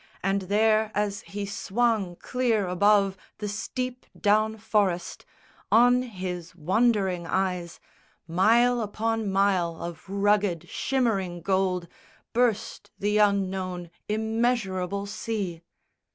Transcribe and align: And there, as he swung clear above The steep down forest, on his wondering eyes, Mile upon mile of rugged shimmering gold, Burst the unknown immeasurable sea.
And 0.23 0.41
there, 0.49 0.91
as 0.95 1.21
he 1.21 1.45
swung 1.45 2.15
clear 2.15 2.67
above 2.67 3.17
The 3.37 3.47
steep 3.47 4.07
down 4.19 4.57
forest, 4.57 5.27
on 5.71 6.01
his 6.01 6.55
wondering 6.55 7.27
eyes, 7.27 7.79
Mile 8.27 8.81
upon 8.81 9.31
mile 9.31 9.75
of 9.79 10.09
rugged 10.09 10.67
shimmering 10.67 11.43
gold, 11.43 11.87
Burst 12.33 12.89
the 12.97 13.19
unknown 13.19 13.91
immeasurable 14.09 15.05
sea. 15.05 15.61